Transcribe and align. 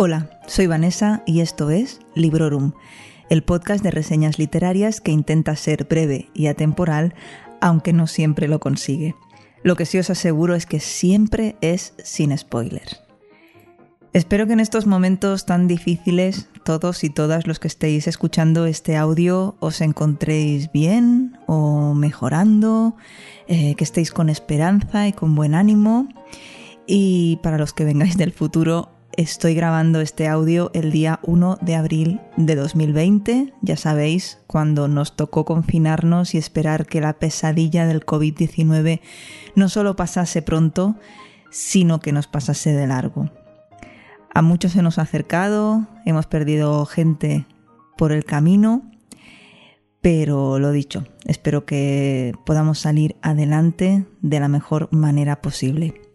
Hola, 0.00 0.30
soy 0.46 0.68
Vanessa 0.68 1.24
y 1.26 1.40
esto 1.40 1.70
es 1.70 1.98
Librorum, 2.14 2.70
el 3.30 3.42
podcast 3.42 3.82
de 3.82 3.90
reseñas 3.90 4.38
literarias 4.38 5.00
que 5.00 5.10
intenta 5.10 5.56
ser 5.56 5.86
breve 5.86 6.28
y 6.34 6.46
atemporal, 6.46 7.16
aunque 7.60 7.92
no 7.92 8.06
siempre 8.06 8.46
lo 8.46 8.60
consigue. 8.60 9.16
Lo 9.64 9.74
que 9.74 9.86
sí 9.86 9.98
os 9.98 10.08
aseguro 10.08 10.54
es 10.54 10.66
que 10.66 10.78
siempre 10.78 11.56
es 11.62 11.94
sin 12.04 12.38
spoilers. 12.38 13.02
Espero 14.12 14.46
que 14.46 14.52
en 14.52 14.60
estos 14.60 14.86
momentos 14.86 15.46
tan 15.46 15.66
difíciles, 15.66 16.48
todos 16.62 17.02
y 17.02 17.10
todas 17.10 17.48
los 17.48 17.58
que 17.58 17.66
estéis 17.66 18.06
escuchando 18.06 18.66
este 18.66 18.96
audio 18.96 19.56
os 19.58 19.80
encontréis 19.80 20.70
bien 20.70 21.36
o 21.48 21.94
mejorando, 21.94 22.94
eh, 23.48 23.74
que 23.74 23.82
estéis 23.82 24.12
con 24.12 24.28
esperanza 24.28 25.08
y 25.08 25.12
con 25.12 25.34
buen 25.34 25.56
ánimo. 25.56 26.06
Y 26.86 27.40
para 27.42 27.58
los 27.58 27.72
que 27.72 27.84
vengáis 27.84 28.16
del 28.16 28.30
futuro, 28.30 28.92
estoy 29.18 29.54
grabando 29.54 30.00
este 30.00 30.28
audio 30.28 30.70
el 30.74 30.92
día 30.92 31.18
1 31.24 31.58
de 31.60 31.74
abril 31.74 32.20
de 32.36 32.54
2020, 32.54 33.52
ya 33.62 33.76
sabéis, 33.76 34.38
cuando 34.46 34.86
nos 34.86 35.16
tocó 35.16 35.44
confinarnos 35.44 36.36
y 36.36 36.38
esperar 36.38 36.86
que 36.86 37.00
la 37.00 37.14
pesadilla 37.14 37.84
del 37.88 38.06
COVID-19 38.06 39.00
no 39.56 39.68
solo 39.68 39.96
pasase 39.96 40.40
pronto, 40.40 40.94
sino 41.50 41.98
que 41.98 42.12
nos 42.12 42.28
pasase 42.28 42.72
de 42.72 42.86
largo. 42.86 43.28
A 44.32 44.40
muchos 44.40 44.70
se 44.70 44.82
nos 44.82 45.00
ha 45.00 45.02
acercado, 45.02 45.88
hemos 46.06 46.26
perdido 46.26 46.86
gente 46.86 47.44
por 47.96 48.12
el 48.12 48.24
camino, 48.24 48.88
pero 50.00 50.60
lo 50.60 50.70
dicho, 50.70 51.02
espero 51.24 51.66
que 51.66 52.34
podamos 52.46 52.78
salir 52.78 53.16
adelante 53.20 54.06
de 54.22 54.38
la 54.38 54.46
mejor 54.46 54.88
manera 54.92 55.42
posible. 55.42 56.07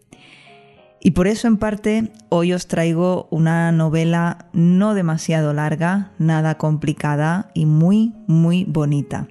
Y 1.06 1.10
por 1.10 1.26
eso 1.26 1.48
en 1.48 1.58
parte 1.58 2.10
hoy 2.30 2.54
os 2.54 2.66
traigo 2.66 3.28
una 3.30 3.70
novela 3.72 4.48
no 4.54 4.94
demasiado 4.94 5.52
larga, 5.52 6.12
nada 6.18 6.56
complicada 6.56 7.50
y 7.52 7.66
muy, 7.66 8.14
muy 8.26 8.64
bonita. 8.64 9.28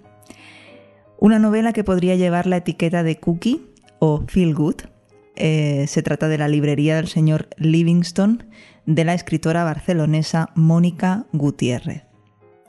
Una 1.17 1.39
novela 1.39 1.73
que 1.73 1.83
podría 1.83 2.15
llevar 2.15 2.45
la 2.45 2.57
etiqueta 2.57 3.01
de 3.01 3.19
cookie 3.19 3.65
o 3.97 4.23
feel 4.27 4.53
good. 4.53 4.75
Eh, 5.35 5.85
se 5.87 6.03
trata 6.03 6.27
de 6.27 6.37
la 6.37 6.47
librería 6.47 6.95
del 6.95 7.07
señor 7.07 7.49
Livingston 7.57 8.43
de 8.85 9.03
la 9.03 9.15
escritora 9.15 9.63
barcelonesa 9.63 10.51
Mónica 10.53 11.25
Gutiérrez. 11.33 12.03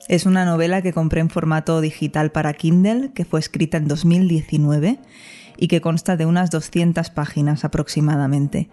Es 0.09 0.25
una 0.25 0.47
novela 0.47 0.81
que 0.81 0.95
compré 0.95 1.21
en 1.21 1.29
formato 1.29 1.83
digital 1.83 2.33
para 2.33 2.55
Kindle, 2.55 3.13
que 3.13 3.27
fue 3.27 3.41
escrita 3.41 3.77
en 3.77 3.87
2019 3.87 4.99
y 5.57 5.69
que 5.69 5.81
consta 5.81 6.17
de 6.17 6.27
unas 6.27 6.51
200 6.51 7.11
páginas 7.11 7.65
aproximadamente. 7.65 8.69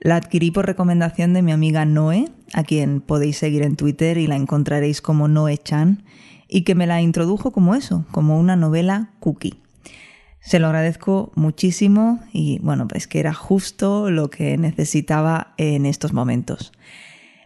La 0.00 0.16
adquirí 0.16 0.50
por 0.50 0.66
recomendación 0.66 1.34
de 1.34 1.42
mi 1.42 1.52
amiga 1.52 1.84
Noé, 1.84 2.26
a 2.54 2.62
quien 2.62 3.00
podéis 3.00 3.38
seguir 3.38 3.62
en 3.62 3.76
Twitter 3.76 4.18
y 4.18 4.26
la 4.26 4.36
encontraréis 4.36 5.00
como 5.00 5.26
Noé 5.26 5.58
Chan, 5.58 6.04
y 6.48 6.62
que 6.62 6.74
me 6.74 6.86
la 6.86 7.02
introdujo 7.02 7.52
como 7.52 7.74
eso, 7.74 8.06
como 8.10 8.38
una 8.38 8.56
novela 8.56 9.10
cookie. 9.20 9.60
Se 10.40 10.58
lo 10.58 10.68
agradezco 10.68 11.32
muchísimo 11.34 12.20
y 12.32 12.58
bueno, 12.60 12.88
pues 12.88 13.06
que 13.06 13.20
era 13.20 13.34
justo 13.34 14.10
lo 14.10 14.30
que 14.30 14.56
necesitaba 14.56 15.52
en 15.58 15.84
estos 15.84 16.12
momentos. 16.12 16.72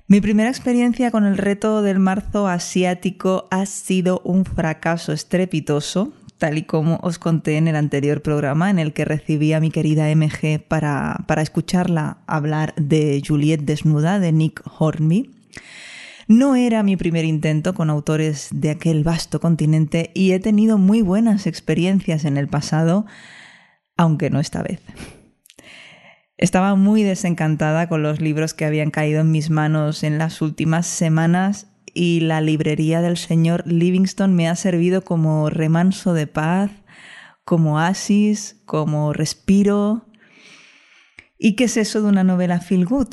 Mi 0.06 0.20
primera 0.20 0.50
experiencia 0.50 1.10
con 1.10 1.24
el 1.24 1.38
reto 1.38 1.80
del 1.80 1.98
marzo 1.98 2.46
asiático 2.46 3.48
ha 3.50 3.64
sido 3.64 4.20
un 4.24 4.44
fracaso 4.44 5.12
estrepitoso, 5.12 6.12
tal 6.42 6.58
y 6.58 6.64
como 6.64 6.98
os 7.04 7.20
conté 7.20 7.56
en 7.56 7.68
el 7.68 7.76
anterior 7.76 8.20
programa 8.20 8.68
en 8.68 8.80
el 8.80 8.92
que 8.92 9.04
recibí 9.04 9.52
a 9.52 9.60
mi 9.60 9.70
querida 9.70 10.12
MG 10.12 10.60
para, 10.66 11.22
para 11.28 11.40
escucharla 11.40 12.18
hablar 12.26 12.74
de 12.74 13.22
Juliet 13.24 13.60
desnuda 13.60 14.18
de 14.18 14.32
Nick 14.32 14.60
Hornby. 14.76 15.30
No 16.26 16.56
era 16.56 16.82
mi 16.82 16.96
primer 16.96 17.24
intento 17.24 17.74
con 17.74 17.90
autores 17.90 18.48
de 18.50 18.70
aquel 18.70 19.04
vasto 19.04 19.38
continente 19.38 20.10
y 20.14 20.32
he 20.32 20.40
tenido 20.40 20.78
muy 20.78 21.00
buenas 21.00 21.46
experiencias 21.46 22.24
en 22.24 22.36
el 22.36 22.48
pasado, 22.48 23.06
aunque 23.96 24.28
no 24.28 24.40
esta 24.40 24.64
vez. 24.64 24.80
Estaba 26.38 26.74
muy 26.74 27.04
desencantada 27.04 27.88
con 27.88 28.02
los 28.02 28.20
libros 28.20 28.52
que 28.52 28.64
habían 28.64 28.90
caído 28.90 29.20
en 29.20 29.30
mis 29.30 29.48
manos 29.48 30.02
en 30.02 30.18
las 30.18 30.42
últimas 30.42 30.88
semanas 30.88 31.68
y 31.94 32.20
la 32.20 32.40
librería 32.40 33.00
del 33.00 33.16
señor 33.16 33.66
Livingston 33.66 34.34
me 34.34 34.48
ha 34.48 34.56
servido 34.56 35.02
como 35.02 35.50
remanso 35.50 36.14
de 36.14 36.26
paz, 36.26 36.70
como 37.44 37.74
oasis, 37.74 38.62
como 38.64 39.12
respiro. 39.12 40.06
¿Y 41.38 41.56
qué 41.56 41.64
es 41.64 41.76
eso 41.76 42.02
de 42.02 42.08
una 42.08 42.24
novela 42.24 42.60
feel 42.60 42.86
good? 42.86 43.08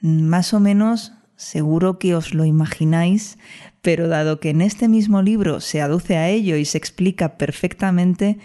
Más 0.00 0.54
o 0.54 0.60
menos 0.60 1.12
Seguro 1.36 1.98
que 1.98 2.14
os 2.14 2.32
lo 2.32 2.44
imagináis, 2.44 3.38
pero 3.82 4.06
dado 4.06 4.38
que 4.38 4.50
en 4.50 4.60
este 4.60 4.88
mismo 4.88 5.20
libro 5.20 5.60
se 5.60 5.80
aduce 5.80 6.16
a 6.16 6.28
ello 6.28 6.56
y 6.56 6.64
se 6.64 6.78
explica 6.78 7.36
perfectamente, 7.36 8.38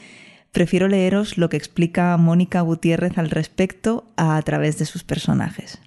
prefiero 0.52 0.88
leeros 0.88 1.38
lo 1.38 1.50
que 1.50 1.58
explica 1.58 2.18
Mónica 2.18 2.62
Gutiérrez 2.62 3.18
al 3.18 3.30
respecto 3.30 4.12
a, 4.18 4.42
través 4.42 4.80
de 4.80 4.86
sus 4.86 5.04
personajes. 5.04 5.80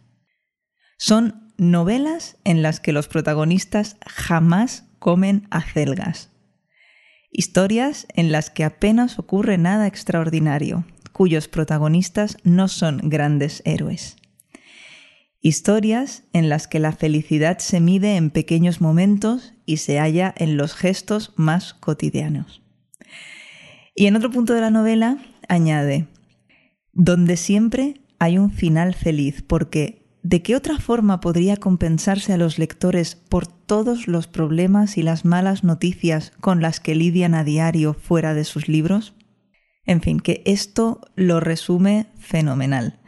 Son 0.97 1.52
novelas 1.63 2.37
en 2.45 2.61
las 2.61 2.81
que 2.81 2.93
los 2.93 3.09
protagonistas 3.09 3.97
jamás 4.07 4.85
comen 4.99 5.47
acelgas. 5.51 6.31
Historias 7.31 8.07
en 8.15 8.31
las 8.31 8.51
que 8.51 8.65
apenas 8.65 9.19
ocurre 9.19 9.57
nada 9.57 9.87
extraordinario, 9.87 10.85
cuyos 11.13 11.49
protagonistas 11.49 12.37
no 12.45 12.69
son 12.69 13.01
grandes 13.05 13.63
héroes. 13.65 14.17
Historias 15.41 16.25
en 16.33 16.49
las 16.49 16.69
que 16.69 16.79
la 16.79 16.93
felicidad 16.93 17.59
se 17.59 17.81
mide 17.81 18.17
en 18.17 18.31
pequeños 18.31 18.81
momentos 18.81 19.55
y 19.67 19.79
se 19.79 19.99
halla 19.99 20.33
en 20.37 20.57
los 20.57 20.75
gestos 20.75 21.33
más 21.37 21.75
cotidianos. 21.75 22.63
Y 23.95 24.07
en 24.07 24.17
otro 24.17 24.31
punto 24.31 24.55
de 24.55 24.61
la 24.61 24.71
novela 24.71 25.19
añade, 25.49 26.07
donde 26.93 27.37
siempre 27.37 28.03
hay 28.19 28.39
un 28.39 28.53
final 28.53 28.95
feliz, 28.95 29.43
porque 29.43 30.02
¿de 30.23 30.43
qué 30.43 30.57
otra 30.57 30.79
forma 30.79 31.21
podría 31.21 31.57
compensarse 31.57 32.33
a 32.33 32.37
los 32.37 32.59
lectores 32.59 33.17
por 33.17 33.47
todos 33.47 34.09
los 34.09 34.27
problemas 34.27 34.99
y 34.99 35.03
las 35.03 35.25
malas 35.25 35.65
noticias 35.65 36.33
con 36.41 36.63
las 36.63 36.81
que 36.81 36.95
lidian 36.95 37.35
a 37.35 37.45
diario 37.45 37.95
fuera 37.95 38.35
de 38.35 38.45
sus 38.45 38.69
libros? 38.69 39.15
En 39.85 40.01
fin, 40.01 40.21
que 40.21 40.43
esto 40.47 41.01
lo 41.17 41.41
resume 41.41 42.07
fenomenal 42.19 43.01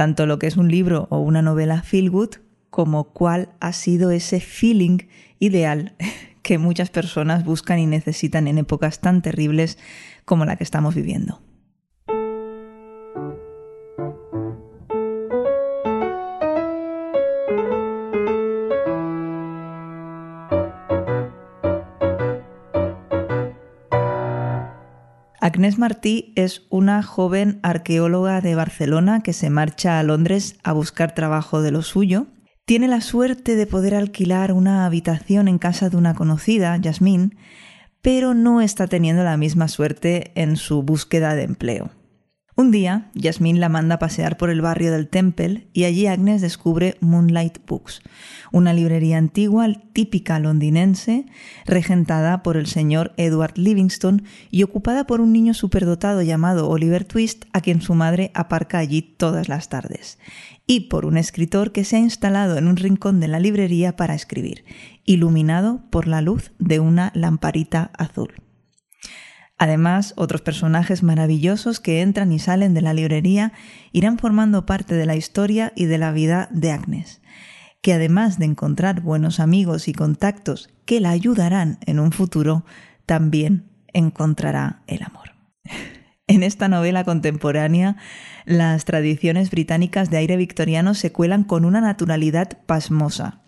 tanto 0.00 0.24
lo 0.24 0.38
que 0.38 0.46
es 0.46 0.56
un 0.56 0.70
libro 0.70 1.08
o 1.10 1.18
una 1.18 1.42
novela 1.42 1.82
feel 1.82 2.08
good 2.08 2.36
como 2.70 3.12
cuál 3.12 3.50
ha 3.60 3.74
sido 3.74 4.10
ese 4.10 4.40
feeling 4.40 5.00
ideal 5.38 5.94
que 6.42 6.56
muchas 6.56 6.88
personas 6.88 7.44
buscan 7.44 7.78
y 7.78 7.84
necesitan 7.84 8.48
en 8.48 8.56
épocas 8.56 9.00
tan 9.00 9.20
terribles 9.20 9.76
como 10.24 10.46
la 10.46 10.56
que 10.56 10.64
estamos 10.64 10.94
viviendo. 10.94 11.42
Agnès 25.50 25.78
Martí 25.78 26.32
es 26.36 26.62
una 26.70 27.02
joven 27.02 27.58
arqueóloga 27.64 28.40
de 28.40 28.54
Barcelona 28.54 29.20
que 29.20 29.32
se 29.32 29.50
marcha 29.50 29.98
a 29.98 30.02
Londres 30.04 30.54
a 30.62 30.72
buscar 30.72 31.12
trabajo 31.12 31.60
de 31.60 31.72
lo 31.72 31.82
suyo. 31.82 32.28
Tiene 32.66 32.86
la 32.86 33.00
suerte 33.00 33.56
de 33.56 33.66
poder 33.66 33.96
alquilar 33.96 34.52
una 34.52 34.86
habitación 34.86 35.48
en 35.48 35.58
casa 35.58 35.90
de 35.90 35.96
una 35.96 36.14
conocida, 36.14 36.76
Yasmín, 36.76 37.34
pero 38.00 38.32
no 38.32 38.60
está 38.60 38.86
teniendo 38.86 39.24
la 39.24 39.36
misma 39.36 39.66
suerte 39.66 40.30
en 40.36 40.54
su 40.54 40.84
búsqueda 40.84 41.34
de 41.34 41.42
empleo. 41.42 41.90
Un 42.60 42.70
día, 42.70 43.10
Yasmín 43.14 43.58
la 43.58 43.70
manda 43.70 43.94
a 43.94 43.98
pasear 43.98 44.36
por 44.36 44.50
el 44.50 44.60
barrio 44.60 44.92
del 44.92 45.08
Temple 45.08 45.66
y 45.72 45.84
allí 45.84 46.06
Agnes 46.06 46.42
descubre 46.42 46.98
Moonlight 47.00 47.56
Books, 47.66 48.02
una 48.52 48.74
librería 48.74 49.16
antigua 49.16 49.66
típica 49.94 50.38
londinense, 50.38 51.24
regentada 51.64 52.42
por 52.42 52.58
el 52.58 52.66
señor 52.66 53.14
Edward 53.16 53.56
Livingston 53.56 54.24
y 54.50 54.62
ocupada 54.62 55.06
por 55.06 55.22
un 55.22 55.32
niño 55.32 55.54
superdotado 55.54 56.20
llamado 56.20 56.68
Oliver 56.68 57.06
Twist, 57.06 57.46
a 57.54 57.62
quien 57.62 57.80
su 57.80 57.94
madre 57.94 58.30
aparca 58.34 58.76
allí 58.76 59.00
todas 59.00 59.48
las 59.48 59.70
tardes, 59.70 60.18
y 60.66 60.80
por 60.80 61.06
un 61.06 61.16
escritor 61.16 61.72
que 61.72 61.86
se 61.86 61.96
ha 61.96 62.00
instalado 62.00 62.58
en 62.58 62.68
un 62.68 62.76
rincón 62.76 63.20
de 63.20 63.28
la 63.28 63.40
librería 63.40 63.96
para 63.96 64.14
escribir, 64.14 64.66
iluminado 65.06 65.80
por 65.88 66.06
la 66.06 66.20
luz 66.20 66.52
de 66.58 66.78
una 66.78 67.10
lamparita 67.14 67.90
azul. 67.96 68.34
Además, 69.60 70.14
otros 70.16 70.40
personajes 70.40 71.02
maravillosos 71.02 71.80
que 71.80 72.00
entran 72.00 72.32
y 72.32 72.38
salen 72.38 72.72
de 72.72 72.80
la 72.80 72.94
librería 72.94 73.52
irán 73.92 74.16
formando 74.16 74.64
parte 74.64 74.94
de 74.94 75.04
la 75.04 75.16
historia 75.16 75.74
y 75.76 75.84
de 75.84 75.98
la 75.98 76.12
vida 76.12 76.48
de 76.50 76.72
Agnes, 76.72 77.20
que 77.82 77.92
además 77.92 78.38
de 78.38 78.46
encontrar 78.46 79.02
buenos 79.02 79.38
amigos 79.38 79.86
y 79.86 79.92
contactos 79.92 80.70
que 80.86 80.98
la 80.98 81.10
ayudarán 81.10 81.76
en 81.84 82.00
un 82.00 82.10
futuro, 82.10 82.64
también 83.04 83.70
encontrará 83.92 84.82
el 84.86 85.02
amor. 85.02 85.34
En 86.26 86.44
esta 86.44 86.68
novela 86.68 87.02
contemporánea, 87.02 87.96
las 88.44 88.84
tradiciones 88.84 89.50
británicas 89.50 90.10
de 90.10 90.18
aire 90.18 90.36
victoriano 90.36 90.94
se 90.94 91.10
cuelan 91.10 91.42
con 91.42 91.64
una 91.64 91.80
naturalidad 91.80 92.60
pasmosa. 92.66 93.42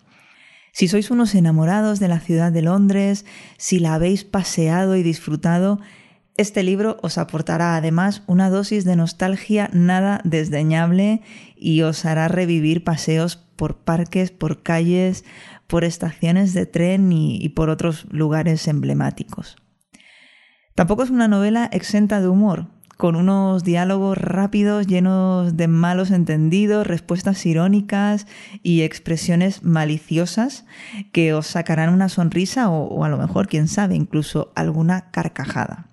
Si 0.73 0.89
sois 0.89 1.09
unos 1.09 1.33
enamorados 1.33 2.01
de 2.01 2.09
la 2.09 2.19
ciudad 2.19 2.51
de 2.51 2.61
Londres, 2.61 3.25
si 3.57 3.79
la 3.79 3.93
habéis 3.93 4.25
paseado 4.25 4.97
y 4.97 5.01
disfrutado, 5.01 5.79
este 6.35 6.63
libro 6.63 6.97
os 7.03 7.19
aportará 7.19 7.75
además 7.75 8.23
una 8.25 8.49
dosis 8.49 8.85
de 8.85 8.95
nostalgia 8.95 9.69
nada 9.71 10.19
desdeñable 10.23 11.21
y 11.55 11.81
os 11.83 12.05
hará 12.05 12.27
revivir 12.27 12.83
paseos 12.83 13.37
por 13.55 13.77
parques, 13.77 14.31
por 14.31 14.63
calles, 14.63 15.25
por 15.67 15.83
estaciones 15.83 16.53
de 16.53 16.65
tren 16.65 17.11
y, 17.11 17.47
por 17.49 17.69
otros 17.69 18.07
lugares 18.09 18.67
emblemáticos. 18.67 19.57
Tampoco 20.73 21.03
es 21.03 21.11
una 21.11 21.27
novela 21.27 21.69
exenta 21.71 22.19
de 22.19 22.27
humor, 22.27 22.65
con 22.97 23.15
unos 23.15 23.63
diálogos 23.63 24.17
rápidos 24.17 24.87
llenos 24.87 25.55
de 25.55 25.67
malos 25.67 26.09
entendidos, 26.09 26.87
respuestas 26.87 27.45
irónicas 27.45 28.25
y 28.63 28.81
expresiones 28.81 29.63
maliciosas 29.63 30.65
que 31.11 31.33
os 31.33 31.45
sacarán 31.45 31.93
una 31.93 32.09
sonrisa 32.09 32.71
o, 32.71 32.85
o 32.85 33.03
a 33.03 33.09
lo 33.09 33.17
mejor, 33.17 33.47
quién 33.47 33.67
sabe, 33.67 33.95
incluso 33.95 34.51
alguna 34.55 35.11
carcajada. 35.11 35.92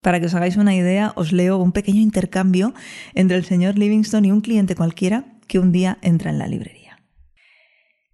Para 0.00 0.20
que 0.20 0.26
os 0.26 0.34
hagáis 0.34 0.56
una 0.56 0.74
idea, 0.74 1.12
os 1.16 1.32
leo 1.32 1.58
un 1.58 1.72
pequeño 1.72 2.00
intercambio 2.00 2.74
entre 3.14 3.36
el 3.36 3.44
señor 3.44 3.78
Livingston 3.78 4.24
y 4.24 4.32
un 4.32 4.40
cliente 4.40 4.76
cualquiera 4.76 5.24
que 5.46 5.58
un 5.58 5.72
día 5.72 5.98
entra 6.02 6.30
en 6.30 6.38
la 6.38 6.48
librería. 6.48 6.86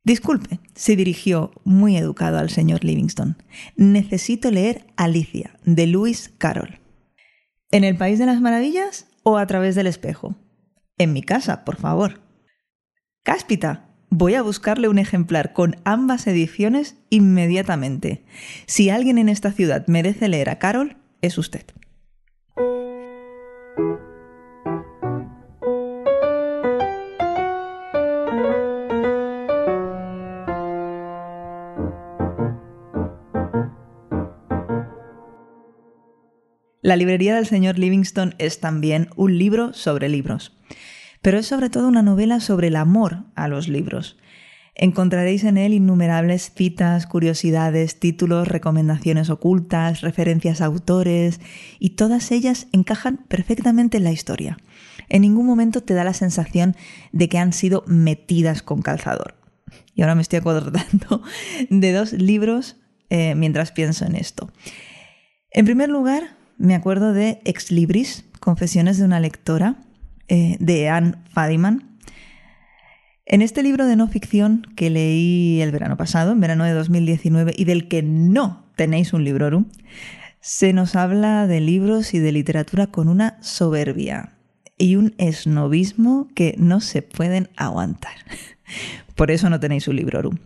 Disculpe, 0.04 0.58
se 0.74 0.96
dirigió 0.96 1.52
muy 1.64 1.96
educado 1.96 2.38
al 2.38 2.50
señor 2.50 2.84
Livingston. 2.84 3.36
Necesito 3.76 4.50
leer 4.50 4.84
Alicia, 4.96 5.56
de 5.64 5.86
Lewis 5.86 6.32
Carroll. 6.38 6.80
¿En 7.70 7.84
el 7.84 7.96
País 7.96 8.18
de 8.18 8.26
las 8.26 8.40
Maravillas 8.40 9.06
o 9.22 9.38
a 9.38 9.46
través 9.46 9.76
del 9.76 9.86
espejo? 9.86 10.34
En 10.98 11.12
mi 11.12 11.22
casa, 11.22 11.64
por 11.64 11.76
favor. 11.76 12.20
Cáspita, 13.22 13.90
voy 14.10 14.34
a 14.34 14.42
buscarle 14.42 14.88
un 14.88 14.98
ejemplar 14.98 15.52
con 15.52 15.76
ambas 15.84 16.26
ediciones 16.26 16.96
inmediatamente. 17.08 18.24
Si 18.66 18.90
alguien 18.90 19.18
en 19.18 19.28
esta 19.28 19.52
ciudad 19.52 19.86
merece 19.86 20.28
leer 20.28 20.50
a 20.50 20.58
Carol, 20.58 20.96
es 21.22 21.38
usted. 21.38 21.64
La 36.84 36.96
librería 36.96 37.36
del 37.36 37.46
señor 37.46 37.78
Livingston 37.78 38.34
es 38.38 38.60
también 38.60 39.08
un 39.16 39.38
libro 39.38 39.72
sobre 39.72 40.08
libros, 40.08 40.58
pero 41.22 41.38
es 41.38 41.46
sobre 41.46 41.70
todo 41.70 41.86
una 41.86 42.02
novela 42.02 42.40
sobre 42.40 42.66
el 42.66 42.76
amor 42.76 43.24
a 43.36 43.46
los 43.46 43.68
libros. 43.68 44.18
Encontraréis 44.74 45.44
en 45.44 45.58
él 45.58 45.74
innumerables 45.74 46.52
citas, 46.54 47.06
curiosidades, 47.06 48.00
títulos, 48.00 48.48
recomendaciones 48.48 49.28
ocultas, 49.28 50.00
referencias 50.00 50.60
a 50.60 50.66
autores, 50.66 51.40
y 51.78 51.90
todas 51.90 52.30
ellas 52.32 52.68
encajan 52.72 53.18
perfectamente 53.28 53.98
en 53.98 54.04
la 54.04 54.12
historia. 54.12 54.56
En 55.10 55.22
ningún 55.22 55.46
momento 55.46 55.82
te 55.82 55.92
da 55.92 56.04
la 56.04 56.14
sensación 56.14 56.74
de 57.12 57.28
que 57.28 57.38
han 57.38 57.52
sido 57.52 57.84
metidas 57.86 58.62
con 58.62 58.80
calzador. 58.80 59.34
Y 59.94 60.02
ahora 60.02 60.14
me 60.14 60.22
estoy 60.22 60.38
acordando 60.38 61.22
de 61.70 61.92
dos 61.92 62.14
libros 62.14 62.76
eh, 63.10 63.34
mientras 63.34 63.72
pienso 63.72 64.06
en 64.06 64.16
esto. 64.16 64.50
En 65.50 65.66
primer 65.66 65.90
lugar, 65.90 66.36
me 66.56 66.74
acuerdo 66.74 67.12
de 67.12 67.42
Ex 67.44 67.70
Libris, 67.70 68.24
Confesiones 68.40 68.96
de 68.98 69.04
una 69.04 69.20
lectora, 69.20 69.76
eh, 70.28 70.56
de 70.60 70.88
Anne 70.88 71.16
Fadiman. 71.30 71.91
En 73.24 73.40
este 73.40 73.62
libro 73.62 73.86
de 73.86 73.94
no 73.94 74.08
ficción 74.08 74.66
que 74.74 74.90
leí 74.90 75.60
el 75.60 75.70
verano 75.70 75.96
pasado, 75.96 76.32
en 76.32 76.40
verano 76.40 76.64
de 76.64 76.72
2019, 76.72 77.54
y 77.56 77.64
del 77.64 77.86
que 77.86 78.02
no 78.02 78.66
tenéis 78.74 79.12
un 79.12 79.22
librorum, 79.22 79.66
se 80.40 80.72
nos 80.72 80.96
habla 80.96 81.46
de 81.46 81.60
libros 81.60 82.14
y 82.14 82.18
de 82.18 82.32
literatura 82.32 82.88
con 82.88 83.08
una 83.08 83.38
soberbia 83.40 84.32
y 84.76 84.96
un 84.96 85.14
esnovismo 85.18 86.28
que 86.34 86.56
no 86.58 86.80
se 86.80 87.02
pueden 87.02 87.48
aguantar. 87.56 88.14
Por 89.14 89.30
eso 89.30 89.48
no 89.48 89.60
tenéis 89.60 89.86
un 89.86 89.96
librorum. 89.96 90.38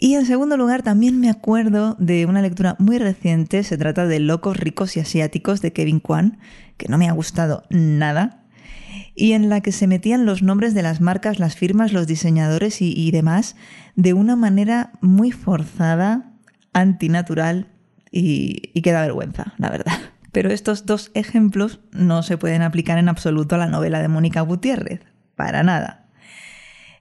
Y 0.00 0.14
en 0.14 0.26
segundo 0.26 0.56
lugar, 0.56 0.84
también 0.84 1.18
me 1.18 1.28
acuerdo 1.28 1.96
de 1.98 2.24
una 2.26 2.40
lectura 2.40 2.76
muy 2.78 2.98
reciente, 2.98 3.64
se 3.64 3.76
trata 3.76 4.06
de 4.06 4.20
Locos, 4.20 4.56
ricos 4.56 4.96
y 4.96 5.00
asiáticos 5.00 5.60
de 5.60 5.72
Kevin 5.72 5.98
Kwan, 5.98 6.38
que 6.76 6.86
no 6.86 6.98
me 6.98 7.08
ha 7.08 7.12
gustado 7.12 7.64
nada, 7.68 8.44
y 9.18 9.32
en 9.32 9.48
la 9.48 9.60
que 9.60 9.72
se 9.72 9.88
metían 9.88 10.26
los 10.26 10.42
nombres 10.42 10.74
de 10.74 10.82
las 10.82 11.00
marcas, 11.00 11.40
las 11.40 11.56
firmas, 11.56 11.92
los 11.92 12.06
diseñadores 12.06 12.80
y, 12.80 13.10
demás 13.10 13.56
de 13.96 14.12
una 14.12 14.36
manera 14.36 14.92
muy 15.00 15.32
forzada, 15.32 16.32
antinatural 16.72 17.66
y, 18.12 18.70
y 18.74 18.82
que 18.82 18.92
da 18.92 19.02
vergüenza, 19.02 19.54
la 19.58 19.70
verdad. 19.70 19.98
Pero 20.30 20.50
estos 20.50 20.86
dos 20.86 21.10
ejemplos 21.14 21.80
no 21.90 22.22
se 22.22 22.38
pueden 22.38 22.62
aplicar 22.62 22.98
en 22.98 23.08
absoluto 23.08 23.56
a 23.56 23.58
la 23.58 23.66
novela 23.66 24.00
de 24.00 24.06
Mónica 24.06 24.40
Gutiérrez, 24.42 25.00
para 25.34 25.64
nada. 25.64 26.06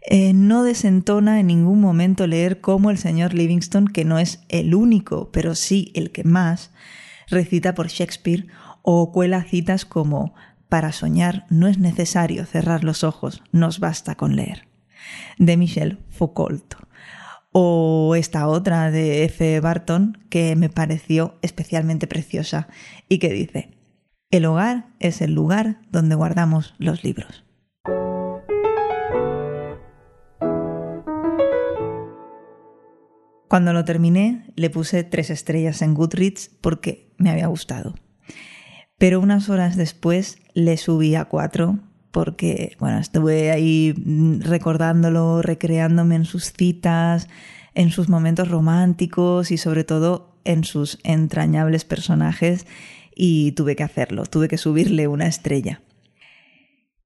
Eh, 0.09 0.33
no 0.33 0.63
desentona 0.63 1.39
en 1.39 1.47
ningún 1.47 1.81
momento 1.81 2.25
leer 2.25 2.61
cómo 2.61 2.89
el 2.89 2.97
señor 2.97 3.33
Livingston, 3.33 3.87
que 3.87 4.05
no 4.05 4.17
es 4.17 4.43
el 4.49 4.73
único, 4.73 5.31
pero 5.31 5.53
sí 5.53 5.91
el 5.93 6.11
que 6.11 6.23
más, 6.23 6.71
recita 7.27 7.75
por 7.75 7.89
Shakespeare 7.89 8.47
o 8.81 9.11
cuela 9.11 9.43
citas 9.43 9.85
como 9.85 10.33
Para 10.69 10.91
soñar 10.91 11.45
no 11.49 11.67
es 11.67 11.77
necesario 11.77 12.45
cerrar 12.45 12.83
los 12.83 13.03
ojos, 13.05 13.41
nos 13.53 13.79
basta 13.79 14.15
con 14.15 14.35
leer, 14.35 14.67
de 15.37 15.55
Michel 15.55 15.99
Foucault. 16.09 16.75
O 17.53 18.15
esta 18.15 18.47
otra 18.47 18.91
de 18.91 19.23
F. 19.23 19.59
Barton 19.61 20.25
que 20.29 20.55
me 20.57 20.69
pareció 20.69 21.39
especialmente 21.41 22.05
preciosa 22.05 22.67
y 23.07 23.19
que 23.19 23.29
dice, 23.29 23.77
el 24.29 24.45
hogar 24.45 24.89
es 24.99 25.21
el 25.21 25.33
lugar 25.33 25.79
donde 25.89 26.15
guardamos 26.15 26.75
los 26.79 27.03
libros. 27.05 27.45
Cuando 33.47 33.71
lo 33.71 33.85
terminé, 33.85 34.51
le 34.57 34.69
puse 34.69 35.05
tres 35.05 35.29
estrellas 35.29 35.81
en 35.81 35.93
Goodreads 35.93 36.51
porque 36.59 37.15
me 37.17 37.29
había 37.29 37.47
gustado. 37.47 37.95
Pero 38.97 39.21
unas 39.21 39.47
horas 39.47 39.77
después 39.77 40.39
le 40.57 40.75
subí 40.77 41.13
a 41.13 41.25
cuatro 41.25 41.77
porque, 42.09 42.75
bueno, 42.79 42.97
estuve 42.97 43.51
ahí 43.51 43.93
recordándolo, 44.39 45.43
recreándome 45.43 46.15
en 46.15 46.25
sus 46.25 46.51
citas, 46.51 47.27
en 47.75 47.91
sus 47.91 48.09
momentos 48.09 48.49
románticos 48.49 49.51
y 49.51 49.57
sobre 49.57 49.83
todo 49.83 50.35
en 50.45 50.63
sus 50.63 50.97
entrañables 51.03 51.85
personajes 51.85 52.65
y 53.15 53.51
tuve 53.51 53.75
que 53.75 53.83
hacerlo, 53.83 54.23
tuve 54.25 54.47
que 54.47 54.57
subirle 54.57 55.07
una 55.07 55.27
estrella. 55.27 55.83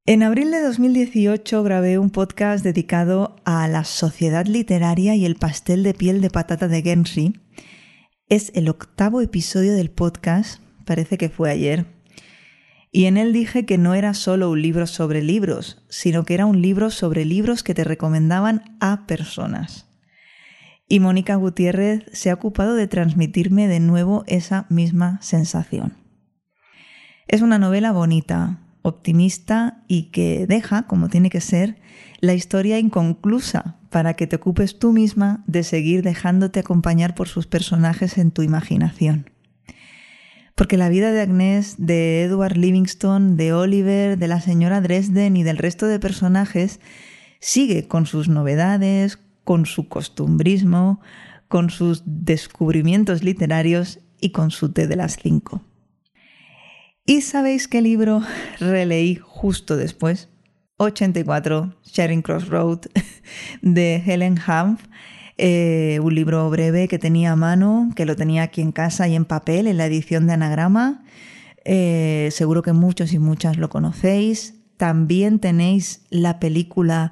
En 0.05 0.24
abril 0.24 0.50
de 0.51 0.62
2018 0.62 1.62
grabé 1.62 2.00
un 2.00 2.10
podcast 2.10 2.63
dedicado 2.63 3.36
a 3.43 3.67
la 3.67 3.84
sociedad 3.84 4.46
literaria 4.46 5.13
y 5.15 5.25
el 5.25 5.36
pastel 5.36 5.84
de 5.84 5.93
piel 5.93 6.22
de 6.22 6.29
patata 6.29 6.70
de 6.70 6.84
Genshi. 6.84 7.34
Es 8.29 8.53
el 8.55 8.70
octavo 8.70 9.20
episodio 9.20 9.74
del 9.74 9.91
podcast, 9.91 10.62
parece 10.86 11.17
que 11.17 11.27
fue 11.27 11.51
ayer. 11.51 12.00
Y 12.92 13.06
en 13.06 13.18
él 13.18 13.32
dije 13.32 13.66
que 13.66 13.78
no 13.78 13.94
era 13.94 14.14
solo 14.14 14.52
un 14.52 14.62
libro 14.62 14.86
sobre 14.86 15.24
libros, 15.24 15.82
sino 15.90 16.26
que 16.26 16.34
era 16.34 16.46
un 16.46 16.62
libro 16.62 16.90
sobre 16.90 17.24
libros 17.24 17.64
que 17.64 17.74
te 17.74 17.86
recomendaban 17.86 18.78
a 18.82 19.08
personas. 19.08 19.88
Y 20.90 21.00
Mónica 21.00 21.36
Gutiérrez 21.36 22.04
se 22.12 22.30
ha 22.30 22.34
ocupado 22.34 22.76
de 22.76 22.88
transmitirme 22.88 23.70
de 23.70 23.80
nuevo 23.80 24.26
esa 24.28 24.66
misma 24.70 25.22
sensación. 25.22 25.94
Es 27.30 27.42
una 27.42 27.58
novela 27.60 27.94
bonita, 27.94 28.60
optimista 28.82 29.84
y 29.88 30.12
que 30.12 30.46
deja, 30.46 30.84
como 30.84 31.08
tiene 31.08 31.30
que 31.30 31.40
ser, 31.40 31.80
la 32.20 32.34
historia 32.34 32.78
inconclusa 32.78 33.78
para 33.90 34.16
que 34.16 34.28
te 34.28 34.36
ocupes 34.36 34.80
tú 34.80 34.92
misma 34.92 35.46
de 35.48 35.64
seguir 35.64 36.04
dejándote 36.04 36.60
acompañar 36.60 37.16
por 37.16 37.30
sus 37.30 37.48
personajes 37.48 38.18
en 38.18 38.32
tu 38.32 38.42
imaginación. 38.42 39.31
Porque 40.62 40.77
la 40.77 40.89
vida 40.89 41.12
de 41.12 41.22
Agnes, 41.22 41.74
de 41.80 42.22
Edward 42.22 42.56
Livingston, 42.56 43.36
de 43.36 43.51
Oliver, 43.51 44.20
de 44.20 44.27
la 44.27 44.39
señora 44.41 44.80
Dresden 44.80 45.36
y 45.36 45.41
del 45.41 45.58
resto 45.58 45.88
de 45.88 46.00
personajes 46.00 46.80
sigue 47.39 47.88
con 47.88 48.06
sus 48.06 48.30
novedades, 48.30 49.18
con 49.44 49.65
su 49.65 49.89
costumbrismo, 49.89 51.01
con 51.48 51.72
sus 51.72 52.03
descubrimientos 52.06 53.24
literarios 53.24 54.01
y 54.20 54.34
con 54.34 54.51
su 54.51 54.72
té 54.72 54.86
de 54.86 54.98
las 54.98 55.18
cinco. 55.20 55.63
¿Y 57.08 57.22
sabéis 57.22 57.68
qué 57.68 57.82
libro 57.82 58.22
releí 58.60 59.15
justo 59.15 59.77
después? 59.77 60.30
84, 60.77 61.75
Sharing 61.86 62.22
Crossroad, 62.22 62.82
de 63.63 63.96
Helen 64.06 64.39
Hanf. 64.46 64.84
Eh, 65.44 66.00
un 66.04 66.14
libro 66.14 66.48
breve 66.52 66.88
que 66.88 67.00
tenía 67.00 67.32
a 67.32 67.36
mano, 67.36 67.90
que 67.96 68.06
lo 68.06 68.16
tenía 68.16 68.44
aquí 68.44 68.62
en 68.62 68.72
casa 68.72 69.08
y 69.08 69.16
en 69.16 69.26
papel, 69.26 69.66
en 69.66 69.78
la 69.78 69.88
edición 69.88 70.28
de 70.28 70.34
Anagrama. 70.34 71.04
Eh, 71.66 72.30
seguro 72.32 72.62
que 72.62 72.74
muchos 72.74 73.12
y 73.12 73.18
muchas 73.18 73.58
lo 73.58 73.68
conocéis. 73.68 74.54
También 74.78 75.40
tenéis 75.40 76.06
la 76.12 76.40
película 76.40 77.12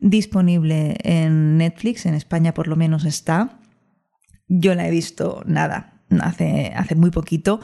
disponible 0.00 0.96
en 1.04 1.56
Netflix, 1.56 2.04
en 2.06 2.14
España 2.14 2.52
por 2.52 2.66
lo 2.66 2.74
menos 2.74 3.04
está. 3.04 3.60
Yo 4.48 4.74
la 4.74 4.88
he 4.88 4.90
visto 4.90 5.44
nada, 5.46 6.00
hace, 6.20 6.72
hace 6.74 6.96
muy 6.96 7.12
poquito. 7.12 7.60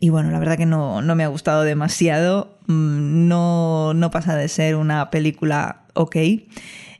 Y 0.00 0.08
bueno, 0.08 0.32
la 0.32 0.40
verdad 0.40 0.56
que 0.56 0.66
no, 0.66 1.00
no 1.00 1.14
me 1.14 1.22
ha 1.22 1.28
gustado 1.28 1.62
demasiado. 1.62 2.58
Mm, 2.66 3.28
no, 3.28 3.94
no 3.94 4.10
pasa 4.10 4.34
de 4.34 4.48
ser 4.48 4.74
una 4.74 5.10
película 5.10 5.84
ok. 5.94 6.16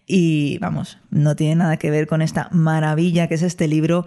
Y 0.07 0.59
vamos, 0.59 0.99
no 1.11 1.35
tiene 1.37 1.57
nada 1.57 1.77
que 1.79 1.91
ver 1.91 2.07
con 2.07 2.23
esta 2.23 2.49
maravilla 2.53 3.27
que 3.29 3.35
es 3.35 3.43
este 3.43 3.69
libro 3.69 4.07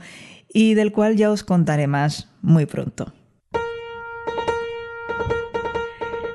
y 0.54 0.75
del 0.75 0.92
cual 0.92 1.16
ya 1.16 1.32
os 1.32 1.44
contaré 1.44 1.88
más 1.88 2.30
muy 2.42 2.66
pronto. 2.66 3.13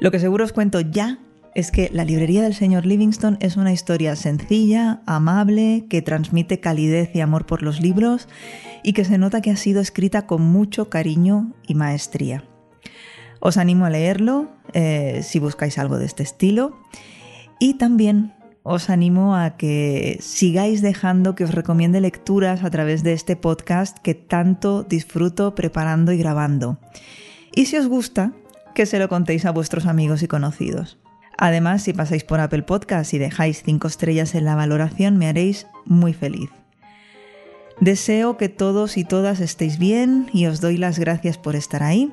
Lo 0.00 0.10
que 0.10 0.18
seguro 0.18 0.44
os 0.44 0.52
cuento 0.52 0.80
ya 0.80 1.20
es 1.54 1.70
que 1.70 1.90
La 1.92 2.04
librería 2.04 2.42
del 2.42 2.54
señor 2.54 2.86
Livingston 2.86 3.36
es 3.40 3.56
una 3.56 3.72
historia 3.72 4.16
sencilla, 4.16 5.02
amable, 5.06 5.86
que 5.88 6.02
transmite 6.02 6.60
calidez 6.60 7.14
y 7.14 7.20
amor 7.20 7.46
por 7.46 7.62
los 7.62 7.80
libros 7.80 8.28
y 8.82 8.94
que 8.94 9.04
se 9.04 9.18
nota 9.18 9.40
que 9.42 9.50
ha 9.50 9.56
sido 9.56 9.80
escrita 9.80 10.26
con 10.26 10.42
mucho 10.42 10.88
cariño 10.88 11.52
y 11.66 11.74
maestría. 11.74 12.44
Os 13.40 13.58
animo 13.58 13.84
a 13.84 13.90
leerlo 13.90 14.48
eh, 14.72 15.20
si 15.22 15.38
buscáis 15.38 15.78
algo 15.78 15.98
de 15.98 16.06
este 16.06 16.22
estilo 16.22 16.78
y 17.58 17.74
también 17.74 18.32
os 18.62 18.90
animo 18.90 19.34
a 19.34 19.56
que 19.56 20.18
sigáis 20.20 20.82
dejando 20.82 21.34
que 21.34 21.44
os 21.44 21.52
recomiende 21.52 22.00
lecturas 22.00 22.62
a 22.62 22.70
través 22.70 23.02
de 23.02 23.12
este 23.12 23.36
podcast 23.36 23.98
que 23.98 24.14
tanto 24.14 24.84
disfruto 24.84 25.54
preparando 25.54 26.12
y 26.12 26.18
grabando. 26.18 26.78
Y 27.54 27.66
si 27.66 27.76
os 27.76 27.88
gusta, 27.88 28.32
que 28.74 28.86
se 28.86 28.98
lo 28.98 29.08
contéis 29.08 29.44
a 29.44 29.50
vuestros 29.50 29.86
amigos 29.86 30.22
y 30.22 30.28
conocidos. 30.28 30.98
Además, 31.38 31.82
si 31.82 31.92
pasáis 31.92 32.24
por 32.24 32.40
Apple 32.40 32.62
Podcast 32.62 33.12
y 33.14 33.18
dejáis 33.18 33.62
5 33.64 33.88
estrellas 33.88 34.34
en 34.34 34.44
la 34.44 34.54
valoración, 34.54 35.16
me 35.16 35.26
haréis 35.26 35.66
muy 35.84 36.12
feliz. 36.12 36.50
Deseo 37.80 38.36
que 38.36 38.48
todos 38.48 38.96
y 38.96 39.04
todas 39.04 39.40
estéis 39.40 39.78
bien 39.78 40.28
y 40.32 40.46
os 40.46 40.60
doy 40.60 40.76
las 40.76 40.98
gracias 40.98 41.38
por 41.38 41.56
estar 41.56 41.82
ahí. 41.82 42.12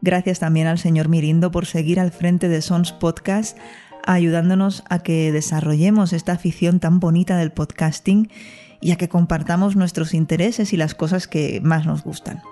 Gracias 0.00 0.38
también 0.38 0.66
al 0.66 0.78
señor 0.78 1.08
Mirindo 1.08 1.50
por 1.50 1.66
seguir 1.66 2.00
al 2.00 2.12
frente 2.12 2.48
de 2.48 2.62
Sons 2.62 2.92
Podcast, 2.92 3.58
ayudándonos 4.04 4.84
a 4.88 5.00
que 5.00 5.32
desarrollemos 5.32 6.12
esta 6.12 6.32
afición 6.32 6.80
tan 6.80 7.00
bonita 7.00 7.36
del 7.36 7.52
podcasting 7.52 8.30
y 8.80 8.92
a 8.92 8.96
que 8.96 9.08
compartamos 9.08 9.76
nuestros 9.76 10.14
intereses 10.14 10.72
y 10.72 10.76
las 10.76 10.94
cosas 10.94 11.28
que 11.28 11.60
más 11.62 11.86
nos 11.86 12.02
gustan 12.02 12.42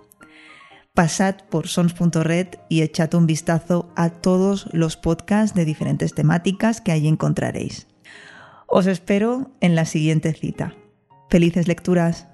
pasad 0.95 1.37
por 1.49 1.69
sons.red 1.69 2.49
y 2.69 2.83
echad 2.83 3.15
un 3.15 3.27
vistazo 3.27 3.91
a 3.97 4.11
todos 4.11 4.69
los 4.73 4.97
podcasts 4.97 5.55
de 5.55 5.65
diferentes 5.65 6.15
temáticas 6.15 6.81
que 6.81 6.93
allí 6.93 7.09
encontraréis. 7.09 7.87
Os 8.67 8.87
espero 8.87 9.51
en 9.61 9.75
la 9.75 9.85
siguiente 9.85 10.33
cita. 10.33 10.75
Felices 11.29 11.69
lecturas. 11.69 12.29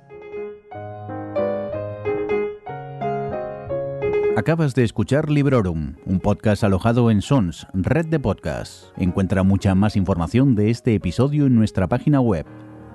Acabas 4.37 4.75
de 4.75 4.85
escuchar 4.85 5.31
Librorum, 5.31 5.95
un 6.05 6.21
podcast 6.21 6.62
alojado 6.62 7.11
en 7.11 7.23
Sons, 7.23 7.66
red 7.73 8.05
de 8.05 8.21
podcasts. 8.21 8.93
Encuentra 8.99 9.43
mucha 9.45 9.75
más 9.75 9.97
información 9.97 10.55
de 10.55 10.69
este 10.69 10.95
episodio 10.95 11.47
en 11.47 11.55
nuestra 11.55 11.88
página 11.88 12.21
web, 12.21 12.45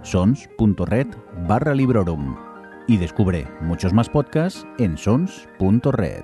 sons.red 0.03 1.07
barra 1.48 1.74
Librorum 1.74 2.36
y 2.88 2.98
descubre 2.98 3.48
muchos 3.60 3.91
más 3.91 4.07
podcasts 4.07 4.67
en 4.77 5.00
sons.red. 5.00 6.24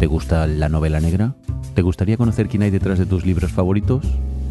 ¿Te 0.00 0.06
gusta 0.06 0.48
la 0.48 0.68
novela 0.68 0.98
negra? 0.98 1.36
¿Te 1.76 1.82
gustaría 1.82 2.16
conocer 2.16 2.48
quién 2.48 2.62
hay 2.62 2.70
detrás 2.70 2.98
de 2.98 3.06
tus 3.06 3.24
libros 3.24 3.52
favoritos? 3.52 4.04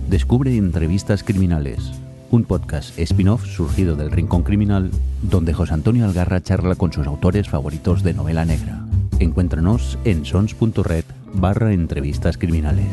Descubre 0.10 0.56
Entrevistas 0.56 1.22
Criminales, 1.22 1.92
un 2.32 2.46
podcast 2.46 2.98
spin-off 2.98 3.46
surgido 3.46 3.98
del 3.98 4.10
Rincón 4.10 4.44
Criminal, 4.44 4.90
donde 5.22 5.54
José 5.54 5.74
Antonio 5.74 6.06
Algarra 6.06 6.42
charla 6.42 6.76
con 6.76 6.94
sus 6.94 7.06
autores 7.08 7.50
favoritos 7.50 8.04
de 8.04 8.14
novela 8.14 8.46
negra. 8.46 8.86
Encuéntranos 9.20 10.00
en 10.06 10.26
sons.red 10.26 11.04
barra 11.34 11.74
entrevistas 11.74 12.38
criminales. 12.38 12.88